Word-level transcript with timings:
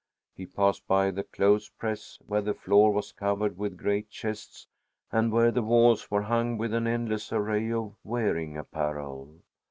He 0.33 0.47
passed 0.47 0.87
by 0.87 1.11
the 1.11 1.23
clothes 1.23 1.69
press, 1.69 2.17
where 2.25 2.41
the 2.41 2.55
floor 2.55 2.91
was 2.91 3.11
covered 3.11 3.55
with 3.55 3.77
great 3.77 4.09
chests 4.09 4.65
and 5.11 5.31
where 5.31 5.51
the 5.51 5.61
walls 5.61 6.09
were 6.09 6.23
hung 6.23 6.57
with 6.57 6.73
an 6.73 6.87
endless 6.87 7.31
array 7.31 7.71
of 7.71 7.93
wearing 8.03 8.57
apparel. 8.57 9.43